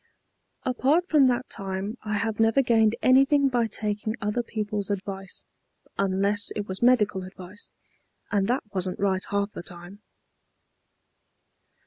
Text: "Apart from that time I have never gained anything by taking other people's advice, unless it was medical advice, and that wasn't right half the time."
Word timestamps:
"Apart 0.63 1.07
from 1.07 1.27
that 1.27 1.47
time 1.47 1.95
I 2.01 2.15
have 2.15 2.39
never 2.39 2.63
gained 2.63 2.95
anything 3.03 3.49
by 3.49 3.67
taking 3.67 4.15
other 4.19 4.41
people's 4.41 4.89
advice, 4.89 5.43
unless 5.95 6.49
it 6.55 6.67
was 6.67 6.81
medical 6.81 7.21
advice, 7.23 7.71
and 8.31 8.47
that 8.47 8.63
wasn't 8.73 8.99
right 8.99 9.23
half 9.29 9.51
the 9.51 9.61
time." 9.61 10.01